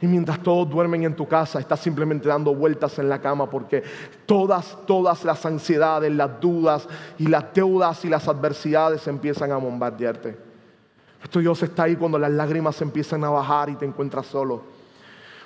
[0.01, 3.83] Y mientras todos duermen en tu casa, estás simplemente dando vueltas en la cama porque
[4.27, 6.87] todas, todas las ansiedades, las dudas
[7.18, 10.38] y las deudas y las adversidades empiezan a bombardearte.
[11.18, 14.62] Nuestro Dios está ahí cuando las lágrimas empiezan a bajar y te encuentras solo.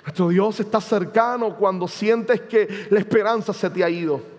[0.03, 4.32] Nuestro Dios está cercano cuando sientes que la esperanza se te ha ido.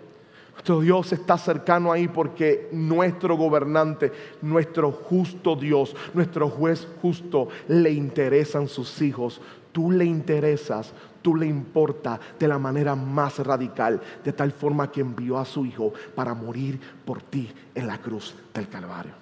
[0.65, 7.91] Nuestro Dios está cercano ahí porque nuestro gobernante, nuestro justo Dios, nuestro juez justo, le
[7.91, 9.43] interesan sus hijos.
[9.73, 15.03] Tú le interesas, tú le importa de la manera más radical, de tal forma que
[15.03, 19.13] envió a su hijo para morir por ti en la cruz del Calvario.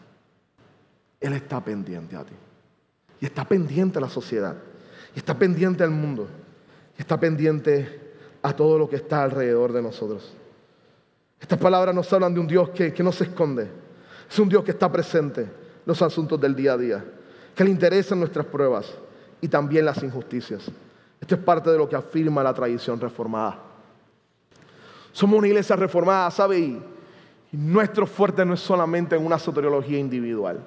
[1.18, 2.34] Él está pendiente a ti.
[3.20, 4.56] Y está pendiente a la sociedad.
[5.12, 6.28] Y está pendiente al mundo.
[6.96, 10.36] Y está pendiente a todo lo que está alrededor de nosotros.
[11.42, 13.68] Estas palabras nos hablan de un Dios que, no se esconde.
[14.30, 15.50] Es un Dios que está presente en
[15.84, 17.04] los asuntos del día a día,
[17.54, 18.94] que le interesan nuestras pruebas
[19.40, 20.70] y también las injusticias.
[21.20, 23.58] Esto es parte de lo que afirma la tradición reformada.
[25.10, 26.60] Somos una iglesia reformada, ¿sabe?
[26.60, 26.80] Y
[27.50, 30.60] nuestro fuerte no es solamente en una soteriología individual.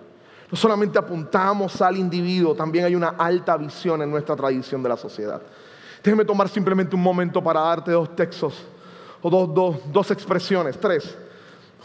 [0.52, 4.98] No solamente apuntamos al individuo, también hay una alta visión en nuestra tradición de la
[4.98, 5.42] sociedad.
[6.04, 8.68] Déjeme tomar simplemente un momento para darte dos textos
[9.28, 11.18] o dos, expresiones, tres.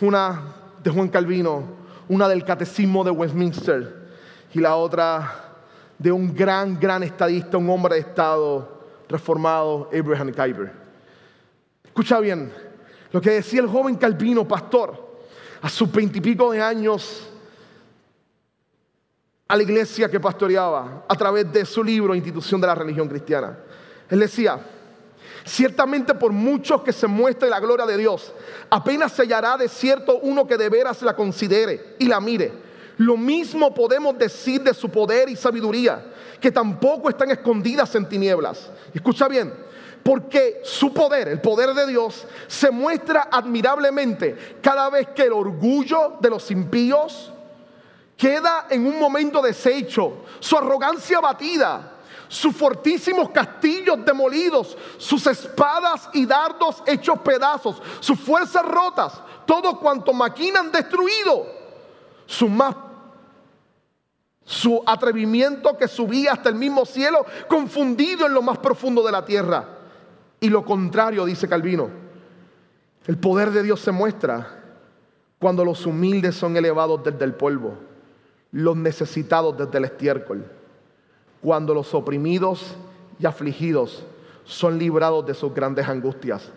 [0.03, 0.43] Una
[0.83, 1.65] de Juan Calvino,
[2.09, 4.11] una del Catecismo de Westminster
[4.53, 5.55] y la otra
[5.97, 10.73] de un gran, gran estadista, un hombre de Estado reformado, Abraham Kuyper.
[11.83, 12.53] Escucha bien,
[13.11, 15.19] lo que decía el joven Calvino, pastor,
[15.63, 17.27] a sus veintipico de años,
[19.49, 23.59] a la iglesia que pastoreaba a través de su libro Institución de la Religión Cristiana.
[24.11, 24.61] Él decía,
[25.51, 28.33] Ciertamente por muchos que se muestre la gloria de Dios,
[28.71, 32.53] apenas se hallará de cierto uno que de veras la considere y la mire.
[32.99, 36.07] Lo mismo podemos decir de su poder y sabiduría,
[36.41, 38.71] que tampoco están escondidas en tinieblas.
[38.95, 39.53] Escucha bien,
[40.05, 46.19] porque su poder, el poder de Dios, se muestra admirablemente cada vez que el orgullo
[46.21, 47.33] de los impíos
[48.17, 51.97] queda en un momento deshecho, su arrogancia abatida
[52.31, 60.13] sus fortísimos castillos demolidos, sus espadas y dardos hechos pedazos, sus fuerzas rotas, todo cuanto
[60.13, 61.45] maquinan destruido,
[62.27, 62.77] su más
[64.45, 69.25] su atrevimiento que subía hasta el mismo cielo, confundido en lo más profundo de la
[69.25, 69.79] tierra.
[70.41, 71.89] Y lo contrario, dice Calvino,
[73.07, 74.63] el poder de Dios se muestra
[75.39, 77.77] cuando los humildes son elevados desde el polvo,
[78.51, 80.60] los necesitados desde el estiércol
[81.43, 82.75] cuando los oprimidos
[83.19, 84.05] y afligidos
[84.45, 86.51] son librados de sus grandes angustias.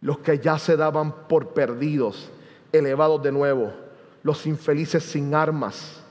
[0.00, 2.30] Los que ya se daban por perdidos,
[2.72, 3.72] elevados de nuevo.
[4.22, 6.02] Los infelices sin armas,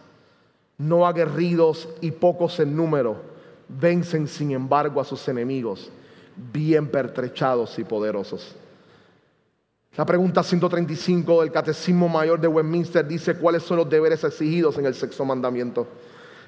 [0.78, 3.22] no aguerridos y pocos en número,
[3.68, 5.92] vencen sin embargo a sus enemigos,
[6.54, 8.56] bien pertrechados y poderosos.
[9.98, 14.86] La pregunta 135 del Catecismo Mayor de Westminster dice cuáles son los deberes exigidos en
[14.86, 15.88] el sexto mandamiento.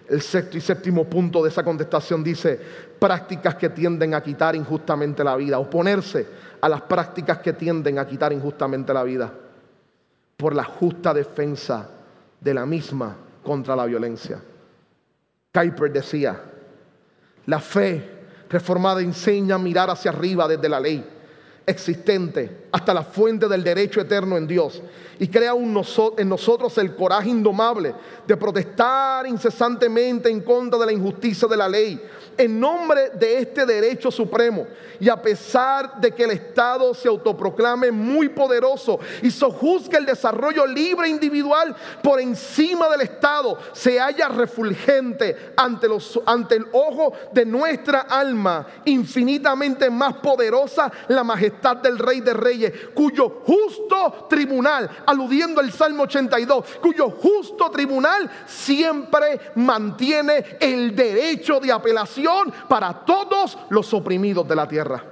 [0.10, 2.60] El sexto y séptimo punto de esa contestación dice
[2.98, 6.26] prácticas que tienden a quitar injustamente la vida, oponerse
[6.62, 9.32] a las prácticas que tienden a quitar injustamente la vida
[10.38, 11.89] por la justa defensa
[12.39, 14.39] de la misma contra la violencia.
[15.54, 16.39] Kuiper decía,
[17.46, 18.17] la fe
[18.50, 21.16] reformada enseña a mirar hacia arriba desde la ley
[21.67, 24.82] existente hasta la fuente del derecho eterno en Dios.
[25.19, 27.93] Y crea en nosotros el coraje indomable
[28.25, 31.99] de protestar incesantemente en contra de la injusticia de la ley
[32.38, 34.67] en nombre de este derecho supremo.
[35.00, 40.65] Y a pesar de que el Estado se autoproclame muy poderoso y sojuzgue el desarrollo
[40.65, 45.88] libre individual por encima del Estado, se halla refulgente ante,
[46.26, 52.74] ante el ojo de nuestra alma, infinitamente más poderosa la majestad del Rey de Reyes,
[52.93, 61.72] cuyo justo tribunal, aludiendo al Salmo 82, cuyo justo tribunal siempre mantiene el derecho de
[61.72, 62.26] apelación
[62.67, 65.03] para todos los oprimidos de la tierra.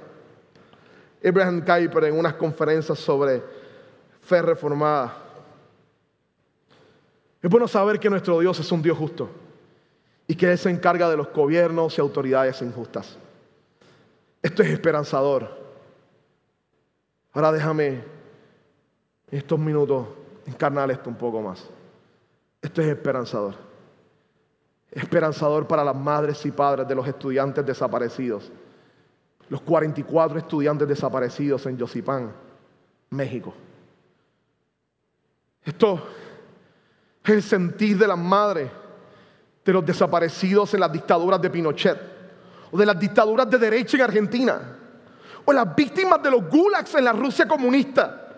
[1.24, 3.42] Abraham Kuyper en unas conferencias sobre
[4.20, 5.16] fe reformada.
[7.42, 9.30] Es bueno saber que nuestro Dios es un Dios justo
[10.26, 13.16] y que Él se encarga de los gobiernos y autoridades injustas.
[14.42, 15.56] Esto es esperanzador.
[17.32, 18.04] Ahora déjame en
[19.30, 20.06] estos minutos
[20.46, 21.68] encarnar esto un poco más.
[22.62, 23.65] Esto es esperanzador.
[24.96, 28.50] Esperanzador para las madres y padres de los estudiantes desaparecidos.
[29.50, 32.32] Los 44 estudiantes desaparecidos en Yosipán,
[33.10, 33.52] México.
[35.62, 36.02] Esto
[37.22, 38.70] es el sentir de las madres
[39.62, 42.00] de los desaparecidos en las dictaduras de Pinochet
[42.70, 44.78] o de las dictaduras de derecha en Argentina
[45.44, 48.28] o las víctimas de los gulags en la Rusia comunista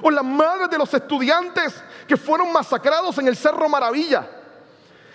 [0.00, 4.37] o las madres de los estudiantes que fueron masacrados en el Cerro Maravilla.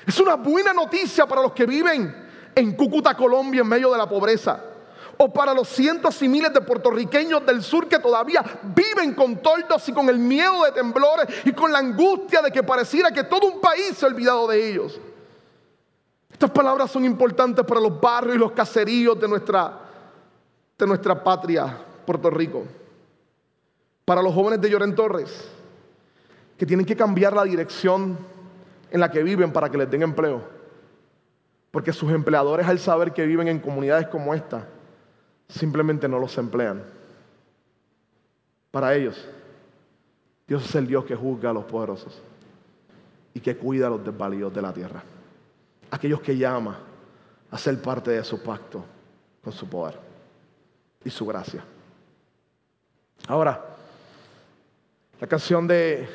[0.05, 2.23] Es una buena noticia para los que viven
[2.55, 4.61] en Cúcuta, Colombia, en medio de la pobreza.
[5.17, 9.87] O para los cientos y miles de puertorriqueños del sur que todavía viven con toldos
[9.87, 13.47] y con el miedo de temblores y con la angustia de que pareciera que todo
[13.47, 14.99] un país se ha olvidado de ellos.
[16.31, 19.79] Estas palabras son importantes para los barrios y los caseríos de nuestra,
[20.77, 22.63] de nuestra patria, Puerto Rico.
[24.03, 25.31] Para los jóvenes de Lloren Torres,
[26.57, 28.17] que tienen que cambiar la dirección
[28.93, 30.43] en la que viven para que les den empleo.
[31.71, 34.67] Porque sus empleadores al saber que viven en comunidades como esta,
[35.49, 36.83] simplemente no los emplean.
[38.69, 39.27] Para ellos,
[40.47, 42.21] Dios es el Dios que juzga a los poderosos
[43.33, 45.03] y que cuida a los desvalidos de la tierra.
[45.89, 46.77] Aquellos que llama
[47.49, 48.85] a ser parte de su pacto
[49.43, 49.97] con su poder
[51.03, 51.63] y su gracia.
[53.27, 53.59] Ahora,
[55.19, 56.07] la canción de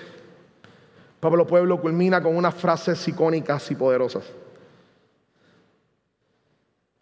[1.21, 4.25] Pablo Pueblo culmina con unas frases icónicas y poderosas.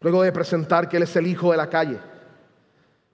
[0.00, 1.98] Luego de presentar que Él es el Hijo de la calle,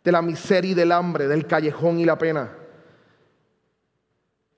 [0.04, 2.50] de la miseria y del hambre, del callejón y la pena.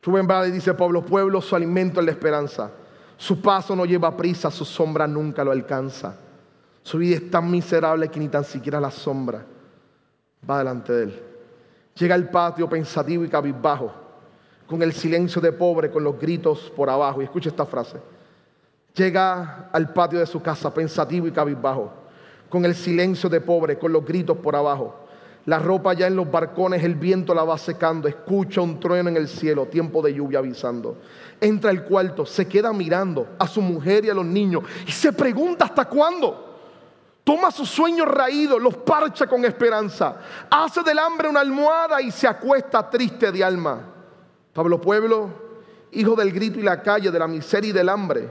[0.03, 2.71] Rubén Blades dice, Pablo Pueblo, su alimento es la esperanza.
[3.17, 6.17] Su paso no lleva prisa, su sombra nunca lo alcanza.
[6.83, 9.43] Su vida es tan miserable que ni tan siquiera la sombra
[10.49, 11.23] va delante de él.
[11.95, 13.93] Llega al patio pensativo y cabizbajo,
[14.67, 17.21] con el silencio de pobre, con los gritos por abajo.
[17.21, 17.99] Y escucha esta frase.
[18.95, 21.93] Llega al patio de su casa pensativo y cabizbajo,
[22.49, 25.01] con el silencio de pobre, con los gritos por abajo.
[25.47, 28.09] La ropa ya en los barcones, el viento la va secando.
[28.09, 30.97] Escucha un trueno en el cielo, tiempo de lluvia avisando.
[31.41, 35.13] Entra al cuarto, se queda mirando a su mujer y a los niños y se
[35.13, 36.53] pregunta hasta cuándo.
[37.25, 40.17] Toma sus sueños raídos, los parcha con esperanza.
[40.51, 43.94] Hace del hambre una almohada y se acuesta triste de alma.
[44.55, 45.31] Pablo Pueblo,
[45.93, 48.29] hijo del grito y la calle, de la miseria y del hambre,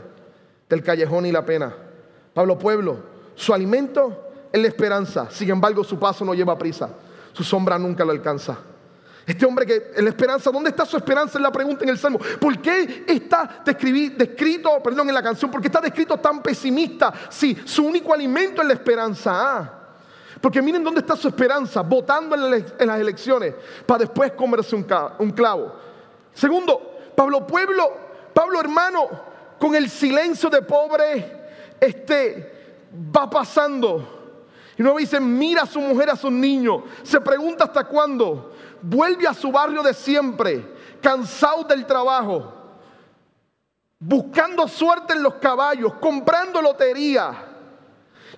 [0.70, 1.74] del callejón y la pena.
[2.34, 2.98] Pablo Pueblo,
[3.36, 5.30] su alimento es la esperanza.
[5.30, 6.90] Sin embargo, su paso no lleva prisa.
[7.34, 8.58] Su sombra nunca lo alcanza.
[9.26, 11.38] Este hombre que en la esperanza, ¿dónde está su esperanza?
[11.38, 12.20] Es la pregunta en el Salmo.
[12.40, 15.50] ¿Por qué está descrito, perdón, en la canción?
[15.50, 17.14] ¿Por qué está descrito tan pesimista?
[17.30, 19.32] Si su único alimento es la esperanza.
[19.34, 19.80] Ah,
[20.42, 23.56] porque miren dónde está su esperanza, votando en las elecciones
[23.86, 25.93] para después comerse un clavo.
[26.34, 27.92] Segundo, Pablo Pueblo,
[28.34, 29.08] Pablo hermano,
[29.60, 34.22] con el silencio de pobre, este va pasando.
[34.78, 36.82] Y luego dice, mira a su mujer, a sus niños.
[37.04, 42.54] Se pregunta hasta cuándo vuelve a su barrio de siempre, cansado del trabajo,
[44.00, 47.53] buscando suerte en los caballos, comprando lotería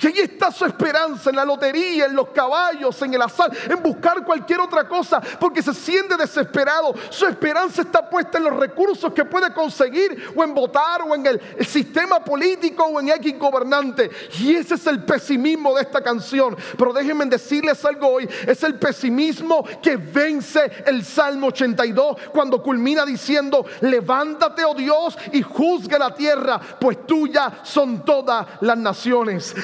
[0.02, 3.82] y ahí está su esperanza en la lotería, en los caballos, en el azar, en
[3.82, 6.94] buscar cualquier otra cosa, porque se siente desesperado.
[7.10, 11.26] Su esperanza está puesta en los recursos que puede conseguir, o en votar, o en
[11.26, 14.10] el, sistema político, o en X gobernante.
[14.40, 16.56] Y ese es el pesimismo de esta canción.
[16.78, 23.06] Pero déjenme decirles algo hoy: es el pesimismo que vence el Salmo 82 cuando culmina
[23.06, 29.56] diciendo: Levántate, oh Dios, y juzga la tierra, pues tuya son todas las naciones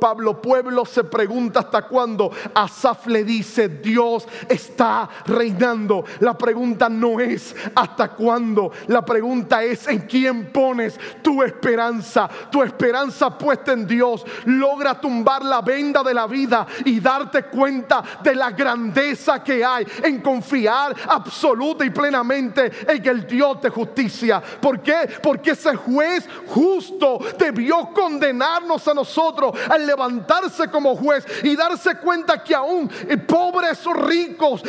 [0.00, 6.04] Pablo Pueblo se pregunta hasta cuándo, Asaf le dice, Dios está reinando.
[6.20, 12.28] La pregunta no es hasta cuándo, la pregunta es en quién pones tu esperanza.
[12.50, 18.02] Tu esperanza puesta en Dios logra tumbar la venda de la vida y darte cuenta
[18.22, 24.42] de la grandeza que hay en confiar absoluta y plenamente en el Dios de justicia.
[24.60, 25.08] ¿Por qué?
[25.22, 32.42] Porque ese juez justo debió condenarnos a nosotros al levantarse como juez y darse cuenta
[32.42, 32.90] que aún
[33.26, 34.62] pobres o ricos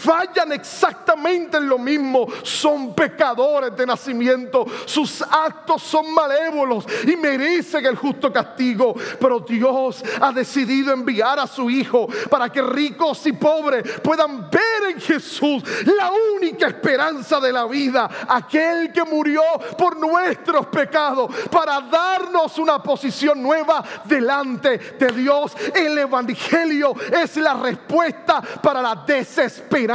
[0.00, 2.26] fallan exactamente en lo mismo.
[2.42, 4.64] Son pecadores de nacimiento.
[4.86, 8.94] Sus actos son malévolos y merecen el justo castigo.
[9.20, 14.92] Pero Dios ha decidido enviar a su Hijo para que ricos y pobres puedan ver
[14.92, 18.08] en Jesús la única esperanza de la vida.
[18.28, 19.42] Aquel que murió
[19.76, 25.52] por nuestros pecados para darnos una posición nueva delante de Dios.
[25.74, 29.89] El Evangelio es la respuesta para la desesperación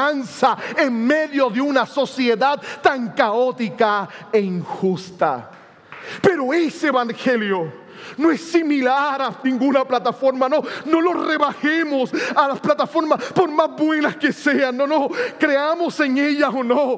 [0.77, 5.51] en medio de una sociedad tan caótica e injusta.
[6.21, 7.84] Pero ese evangelio
[8.17, 13.69] no es similar a ninguna plataforma, no, no lo rebajemos a las plataformas por más
[13.75, 15.09] buenas que sean, no, no,
[15.39, 16.97] creamos en ellas o no,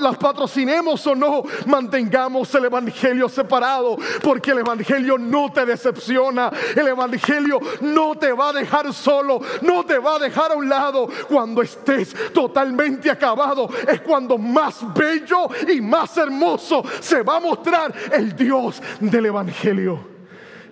[0.00, 6.88] las patrocinemos o no, mantengamos el Evangelio separado, porque el Evangelio no te decepciona, el
[6.88, 11.08] Evangelio no te va a dejar solo, no te va a dejar a un lado.
[11.28, 17.92] Cuando estés totalmente acabado, es cuando más bello y más hermoso se va a mostrar
[18.12, 20.15] el Dios del Evangelio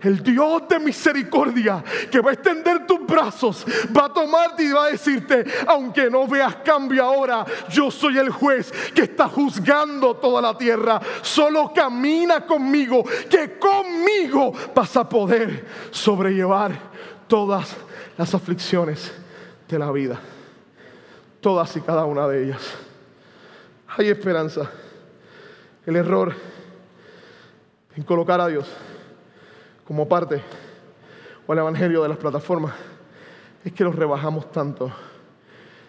[0.04, 3.64] el Dios de misericordia que va a extender tus brazos,
[3.96, 8.30] va a tomarte y va a decirte, aunque no veas cambio ahora, yo soy el
[8.30, 11.00] juez que está juzgando toda la tierra.
[11.22, 16.72] Solo camina conmigo, que conmigo vas a poder sobrellevar
[17.26, 17.74] todas
[18.18, 19.12] las aflicciones
[19.68, 20.20] de la vida.
[21.40, 22.62] Todas y cada una de ellas.
[23.96, 24.70] Hay esperanza.
[25.86, 26.34] El error
[27.96, 28.66] en colocar a Dios
[29.86, 30.42] como parte
[31.46, 32.74] o el evangelio de las plataformas
[33.64, 34.90] es que los rebajamos tanto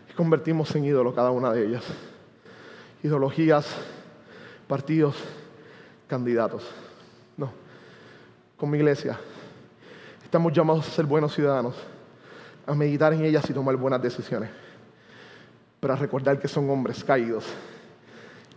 [0.10, 1.84] y convertimos en ídolo cada una de ellas.
[3.04, 3.68] Ideologías,
[4.68, 5.16] partidos,
[6.08, 6.64] candidatos.
[7.38, 7.52] No.
[8.58, 9.18] Con mi iglesia
[10.24, 11.76] estamos llamados a ser buenos ciudadanos,
[12.68, 14.50] a meditar en ellas y tomar buenas decisiones,
[15.80, 17.46] pero a recordar que son hombres caídos,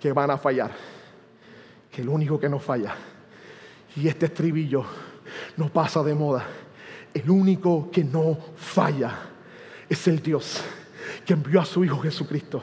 [0.01, 0.73] que van a fallar,
[1.91, 2.97] que el único que no falla,
[3.95, 4.85] y este estribillo
[5.59, 6.47] no pasa de moda.
[7.13, 9.13] El único que no falla
[9.89, 10.63] es el Dios
[11.27, 12.63] que envió a su Hijo Jesucristo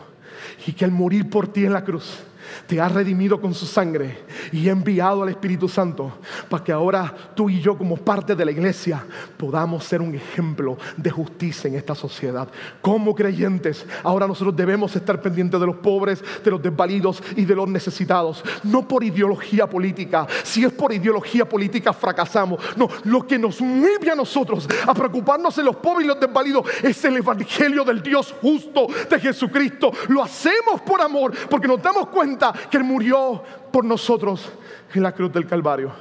[0.65, 2.23] y que al morir por ti en la cruz
[2.67, 4.19] te ha redimido con su sangre
[4.51, 8.45] y ha enviado al Espíritu Santo para que ahora tú y yo como parte de
[8.45, 9.05] la iglesia
[9.37, 12.47] podamos ser un ejemplo de justicia en esta sociedad.
[12.81, 17.55] Como creyentes, ahora nosotros debemos estar pendientes de los pobres, de los desvalidos y de
[17.55, 20.27] los necesitados, no por ideología política.
[20.43, 22.59] Si es por ideología política fracasamos.
[22.75, 26.65] No, lo que nos mueve a nosotros a preocuparnos de los pobres y los desvalidos
[26.83, 29.91] es el evangelio del Dios justo de Jesucristo.
[30.07, 34.51] Lo hacemos por amor porque nos damos cuenta que Él murió por nosotros
[34.93, 35.91] en la cruz del Calvario.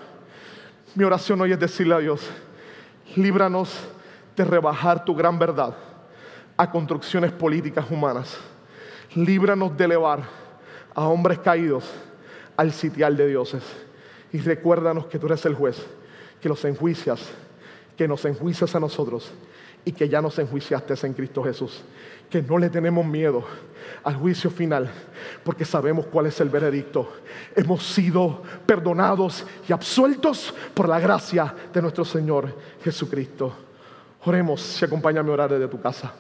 [0.95, 2.21] Mi oración hoy es decirle a Dios,
[3.17, 3.71] líbranos
[4.37, 5.75] de rebajar tu gran verdad
[6.57, 8.37] a construcciones políticas humanas.
[9.15, 10.23] Líbranos de elevar
[10.95, 11.85] a hombres caídos
[12.57, 13.63] al sitial de dioses.
[14.33, 15.85] Y recuérdanos que tú eres el juez,
[16.41, 17.21] que los enjuicias,
[17.97, 19.33] que nos enjuicias a nosotros
[19.85, 21.83] y que ya nos enjuiciaste en Cristo Jesús.
[22.31, 23.45] Que no le tenemos miedo
[24.03, 24.91] al juicio final,
[25.45, 27.13] porque sabemos cuál es el veredicto.
[27.55, 33.55] Hemos sido perdonados y absueltos por la gracia de nuestro Señor Jesucristo.
[34.25, 36.13] Oremos y acompáñame a orar desde tu casa.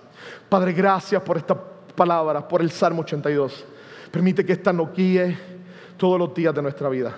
[0.49, 1.59] Padre, gracias por esta
[1.95, 3.65] palabra, por el Salmo 82.
[4.11, 5.37] Permite que esta nos guíe
[5.97, 7.15] todos los días de nuestra vida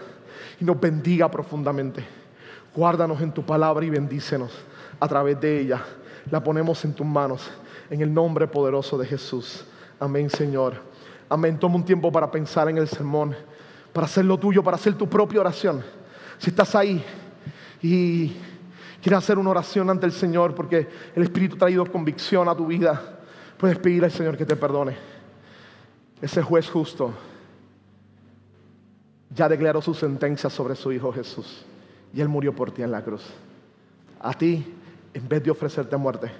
[0.60, 2.04] y nos bendiga profundamente.
[2.74, 4.52] Guárdanos en tu palabra y bendícenos
[5.00, 5.82] a través de ella.
[6.30, 7.50] La ponemos en tus manos,
[7.88, 9.64] en el nombre poderoso de Jesús.
[10.00, 10.74] Amén, Señor.
[11.28, 11.58] Amén.
[11.58, 13.34] Toma un tiempo para pensar en el sermón,
[13.92, 15.82] para hacer lo tuyo, para hacer tu propia oración.
[16.38, 17.02] Si estás ahí
[17.82, 18.36] y
[19.02, 22.66] quieres hacer una oración ante el Señor porque el Espíritu ha traído convicción a tu
[22.66, 23.20] vida,
[23.56, 24.96] puedes pedir al Señor que te perdone.
[26.20, 27.12] Ese juez justo
[29.34, 31.64] ya declaró su sentencia sobre su Hijo Jesús
[32.12, 33.22] y Él murió por ti en la cruz.
[34.20, 34.74] A ti,
[35.16, 36.30] en vez de ofrecerte muerte,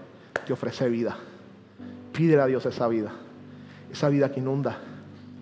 [0.47, 1.17] te ofrece vida.
[2.13, 3.13] Pídele a Dios esa vida
[3.91, 4.79] esa vida que inunda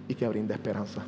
[0.06, 1.02] y que brinda esperanza.